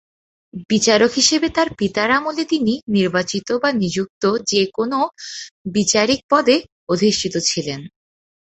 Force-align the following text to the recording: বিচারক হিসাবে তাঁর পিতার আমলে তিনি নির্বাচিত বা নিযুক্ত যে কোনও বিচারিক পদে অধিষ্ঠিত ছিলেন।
বিচারক 0.69 1.11
হিসাবে 1.11 1.47
তাঁর 1.49 1.69
পিতার 1.77 2.09
আমলে 2.11 2.43
তিনি 2.45 2.73
নির্বাচিত 2.87 3.47
বা 3.61 3.69
নিযুক্ত 3.73 4.23
যে 4.47 4.61
কোনও 4.73 5.01
বিচারিক 5.71 6.21
পদে 6.29 6.55
অধিষ্ঠিত 6.89 7.35
ছিলেন। 7.49 7.81